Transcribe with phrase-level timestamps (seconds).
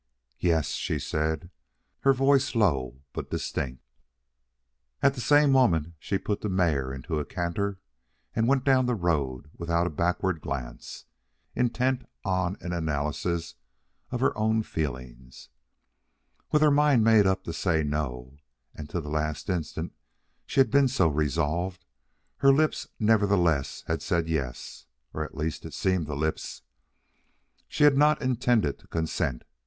[0.39, 1.51] "Yes," she said,
[1.99, 3.83] her voice low but distinct.
[5.03, 7.77] At the same moment she put the mare into a canter
[8.35, 11.05] and went down the road without a backward glance,
[11.55, 13.53] intent on an analysis
[14.09, 15.49] of her own feelings.
[16.51, 18.37] With her mind made up to say no
[18.73, 19.93] and to the last instant
[20.47, 21.85] she had been so resolved
[22.37, 24.87] her lips nevertheless had said yes.
[25.13, 26.63] Or at least it seemed the lips.
[27.67, 29.43] She had not intended to consent.